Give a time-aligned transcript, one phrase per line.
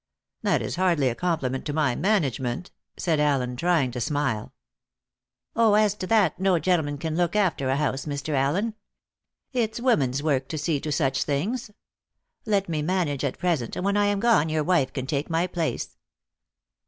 [0.41, 4.51] "That is hardly a compliment to my management," said Allen, trying to smile.
[5.55, 8.33] "Oh, as to that, no gentleman can look after a house, Mr.
[8.33, 8.73] Allen.
[9.53, 11.69] It's woman's work to see to such things.
[12.47, 15.45] Let me manage at present, and when I am gone your wife can take my
[15.45, 15.95] place."